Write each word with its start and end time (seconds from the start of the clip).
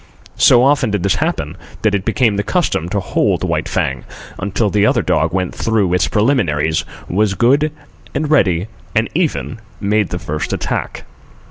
So 0.39 0.63
often 0.63 0.89
did 0.89 1.03
this 1.03 1.17
happen, 1.21 1.57
that 1.83 1.93
it 1.93 2.05
became 2.05 2.35
the 2.35 2.41
custom 2.41 2.89
to 2.89 2.99
hold 2.99 3.43
White 3.43 3.69
Fang 3.69 4.03
until 4.39 4.71
the 4.71 4.83
other 4.83 5.03
dog 5.03 5.31
went 5.31 5.53
through 5.53 5.93
its 5.93 6.07
preliminaries, 6.07 6.83
was 7.07 7.35
good 7.35 7.71
and 8.15 8.31
ready, 8.31 8.65
and 8.95 9.11
even 9.13 9.59
made 9.79 10.09
the 10.09 10.17
first 10.17 10.53
attack. 10.53 11.03